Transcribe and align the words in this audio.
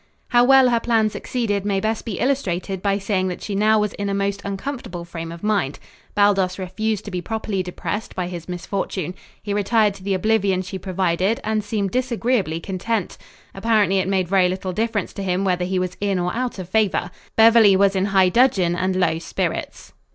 How 0.29 0.43
well 0.43 0.69
her 0.69 0.79
plan 0.79 1.11
succeeded 1.11 1.63
may 1.63 1.79
best 1.79 2.05
be 2.05 2.17
illustrated 2.17 2.81
by 2.81 2.97
saying 2.97 3.27
that 3.27 3.43
she 3.43 3.53
now 3.53 3.77
was 3.77 3.93
in 3.93 4.09
a 4.09 4.15
most 4.15 4.41
uncomfortable 4.43 5.05
frame 5.05 5.31
of 5.31 5.43
mind. 5.43 5.77
Baldos 6.15 6.57
refused 6.57 7.05
to 7.05 7.11
be 7.11 7.21
properly 7.21 7.61
depressed 7.61 8.15
by 8.15 8.27
his 8.27 8.49
misfortune. 8.49 9.13
He 9.43 9.53
retired 9.53 9.93
to 9.93 10.03
the 10.03 10.15
oblivion 10.15 10.63
she 10.63 10.79
provided 10.79 11.39
and 11.43 11.63
seemed 11.63 11.91
disagreeably 11.91 12.59
content. 12.59 13.15
Apparently, 13.53 13.99
it 13.99 14.07
made 14.07 14.27
very 14.27 14.49
little 14.49 14.73
difference 14.73 15.13
to 15.13 15.21
him 15.23 15.43
whether 15.45 15.65
he 15.65 15.77
was 15.77 15.95
in 16.01 16.17
or 16.17 16.33
out 16.33 16.57
of 16.57 16.67
favor. 16.67 17.11
Beverly 17.35 17.75
was 17.75 17.95
in 17.95 18.05
high 18.05 18.29
dudgeon 18.29 18.75
and 18.75 18.95
low 18.95 19.19
spirits. 19.19 19.93